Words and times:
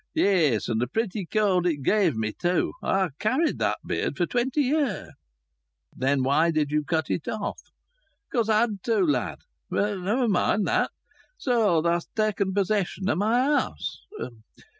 "Yes, 0.15 0.67
and 0.67 0.81
a 0.81 0.87
pretty 0.87 1.27
cold 1.27 1.67
it 1.67 1.83
give 1.83 2.15
me, 2.17 2.33
too! 2.33 2.73
I'd 2.81 3.19
carried 3.19 3.59
that 3.59 3.77
beard 3.85 4.17
for 4.17 4.25
twenty 4.25 4.61
year." 4.63 5.09
"Then 5.95 6.23
why 6.23 6.49
did 6.49 6.71
you 6.71 6.83
cut 6.83 7.11
it 7.11 7.27
off?" 7.27 7.59
"Because 8.27 8.49
I 8.49 8.61
had 8.61 8.81
to, 8.85 8.97
lad. 9.05 9.37
But 9.69 9.99
never 9.99 10.27
mind 10.27 10.65
that. 10.65 10.89
So 11.37 11.83
thou'st 11.83 12.15
taken 12.15 12.51
possession 12.51 13.11
o' 13.11 13.15
my 13.15 13.43
house?" 13.43 13.99